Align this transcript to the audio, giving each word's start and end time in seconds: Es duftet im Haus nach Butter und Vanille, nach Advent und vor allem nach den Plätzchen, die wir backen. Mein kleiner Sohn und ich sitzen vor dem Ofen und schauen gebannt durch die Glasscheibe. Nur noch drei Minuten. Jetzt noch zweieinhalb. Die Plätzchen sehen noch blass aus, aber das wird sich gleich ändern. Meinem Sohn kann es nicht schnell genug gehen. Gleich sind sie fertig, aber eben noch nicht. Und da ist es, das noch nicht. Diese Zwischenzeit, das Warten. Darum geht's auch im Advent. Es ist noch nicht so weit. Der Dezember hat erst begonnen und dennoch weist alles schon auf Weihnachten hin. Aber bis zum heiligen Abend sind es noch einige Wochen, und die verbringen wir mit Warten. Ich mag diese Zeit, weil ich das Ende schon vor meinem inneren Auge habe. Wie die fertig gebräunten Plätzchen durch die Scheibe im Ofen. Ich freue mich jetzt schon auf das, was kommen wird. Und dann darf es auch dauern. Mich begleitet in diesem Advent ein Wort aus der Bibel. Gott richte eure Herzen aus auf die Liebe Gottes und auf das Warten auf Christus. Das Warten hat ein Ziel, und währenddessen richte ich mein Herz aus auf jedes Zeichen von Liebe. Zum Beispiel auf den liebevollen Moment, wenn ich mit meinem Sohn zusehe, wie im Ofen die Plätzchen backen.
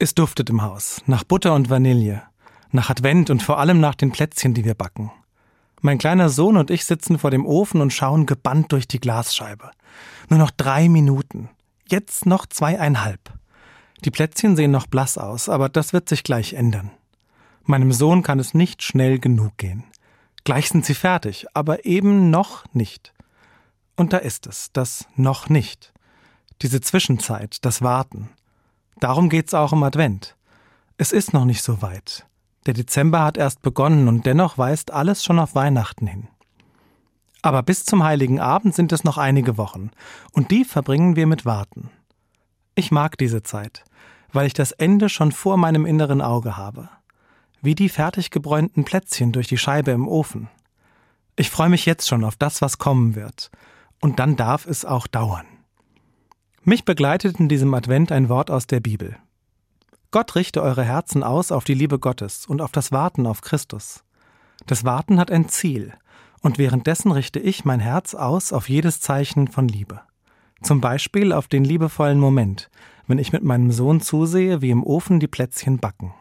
Es 0.00 0.14
duftet 0.14 0.48
im 0.48 0.62
Haus 0.62 1.02
nach 1.06 1.24
Butter 1.24 1.54
und 1.54 1.70
Vanille, 1.70 2.22
nach 2.70 2.88
Advent 2.88 3.30
und 3.30 3.42
vor 3.42 3.58
allem 3.58 3.80
nach 3.80 3.96
den 3.96 4.12
Plätzchen, 4.12 4.54
die 4.54 4.64
wir 4.64 4.74
backen. 4.74 5.10
Mein 5.80 5.98
kleiner 5.98 6.28
Sohn 6.28 6.56
und 6.56 6.70
ich 6.70 6.84
sitzen 6.84 7.18
vor 7.18 7.32
dem 7.32 7.44
Ofen 7.44 7.80
und 7.80 7.92
schauen 7.92 8.24
gebannt 8.24 8.70
durch 8.70 8.86
die 8.86 9.00
Glasscheibe. 9.00 9.72
Nur 10.28 10.38
noch 10.38 10.52
drei 10.52 10.88
Minuten. 10.88 11.48
Jetzt 11.88 12.26
noch 12.26 12.46
zweieinhalb. 12.46 13.32
Die 14.04 14.12
Plätzchen 14.12 14.54
sehen 14.54 14.70
noch 14.70 14.86
blass 14.86 15.18
aus, 15.18 15.48
aber 15.48 15.68
das 15.68 15.92
wird 15.92 16.08
sich 16.08 16.22
gleich 16.22 16.52
ändern. 16.52 16.92
Meinem 17.64 17.90
Sohn 17.90 18.22
kann 18.22 18.38
es 18.38 18.54
nicht 18.54 18.84
schnell 18.84 19.18
genug 19.18 19.56
gehen. 19.56 19.82
Gleich 20.44 20.68
sind 20.68 20.86
sie 20.86 20.94
fertig, 20.94 21.46
aber 21.54 21.84
eben 21.84 22.30
noch 22.30 22.64
nicht. 22.72 23.12
Und 23.96 24.12
da 24.12 24.18
ist 24.18 24.46
es, 24.46 24.70
das 24.72 25.08
noch 25.16 25.48
nicht. 25.48 25.92
Diese 26.62 26.80
Zwischenzeit, 26.80 27.64
das 27.64 27.82
Warten. 27.82 28.28
Darum 29.00 29.28
geht's 29.28 29.54
auch 29.54 29.72
im 29.72 29.82
Advent. 29.82 30.36
Es 30.96 31.12
ist 31.12 31.32
noch 31.32 31.44
nicht 31.44 31.62
so 31.62 31.82
weit. 31.82 32.26
Der 32.66 32.74
Dezember 32.74 33.22
hat 33.22 33.36
erst 33.36 33.62
begonnen 33.62 34.08
und 34.08 34.26
dennoch 34.26 34.58
weist 34.58 34.90
alles 34.92 35.24
schon 35.24 35.38
auf 35.38 35.54
Weihnachten 35.54 36.06
hin. 36.06 36.28
Aber 37.40 37.62
bis 37.62 37.84
zum 37.84 38.02
heiligen 38.02 38.40
Abend 38.40 38.74
sind 38.74 38.92
es 38.92 39.04
noch 39.04 39.16
einige 39.16 39.56
Wochen, 39.56 39.90
und 40.32 40.50
die 40.50 40.64
verbringen 40.64 41.14
wir 41.14 41.26
mit 41.26 41.46
Warten. 41.46 41.90
Ich 42.74 42.90
mag 42.90 43.16
diese 43.16 43.42
Zeit, 43.44 43.84
weil 44.32 44.46
ich 44.46 44.54
das 44.54 44.72
Ende 44.72 45.08
schon 45.08 45.30
vor 45.30 45.56
meinem 45.56 45.86
inneren 45.86 46.20
Auge 46.20 46.56
habe. 46.56 46.88
Wie 47.62 47.74
die 47.74 47.88
fertig 47.88 48.30
gebräunten 48.30 48.84
Plätzchen 48.84 49.32
durch 49.32 49.46
die 49.46 49.58
Scheibe 49.58 49.92
im 49.92 50.06
Ofen. 50.08 50.48
Ich 51.36 51.50
freue 51.50 51.68
mich 51.68 51.86
jetzt 51.86 52.08
schon 52.08 52.24
auf 52.24 52.36
das, 52.36 52.60
was 52.60 52.78
kommen 52.78 53.14
wird. 53.14 53.50
Und 54.00 54.18
dann 54.18 54.36
darf 54.36 54.66
es 54.66 54.84
auch 54.84 55.06
dauern. 55.06 55.46
Mich 56.68 56.84
begleitet 56.84 57.40
in 57.40 57.48
diesem 57.48 57.72
Advent 57.72 58.12
ein 58.12 58.28
Wort 58.28 58.50
aus 58.50 58.66
der 58.66 58.80
Bibel. 58.80 59.16
Gott 60.10 60.34
richte 60.34 60.62
eure 60.62 60.84
Herzen 60.84 61.22
aus 61.22 61.50
auf 61.50 61.64
die 61.64 61.72
Liebe 61.72 61.98
Gottes 61.98 62.44
und 62.44 62.60
auf 62.60 62.72
das 62.72 62.92
Warten 62.92 63.26
auf 63.26 63.40
Christus. 63.40 64.04
Das 64.66 64.84
Warten 64.84 65.18
hat 65.18 65.30
ein 65.30 65.48
Ziel, 65.48 65.94
und 66.42 66.58
währenddessen 66.58 67.10
richte 67.10 67.38
ich 67.38 67.64
mein 67.64 67.80
Herz 67.80 68.14
aus 68.14 68.52
auf 68.52 68.68
jedes 68.68 69.00
Zeichen 69.00 69.48
von 69.48 69.66
Liebe. 69.66 70.02
Zum 70.60 70.82
Beispiel 70.82 71.32
auf 71.32 71.48
den 71.48 71.64
liebevollen 71.64 72.20
Moment, 72.20 72.68
wenn 73.06 73.16
ich 73.16 73.32
mit 73.32 73.44
meinem 73.44 73.70
Sohn 73.70 74.02
zusehe, 74.02 74.60
wie 74.60 74.68
im 74.68 74.84
Ofen 74.84 75.20
die 75.20 75.26
Plätzchen 75.26 75.78
backen. 75.78 76.12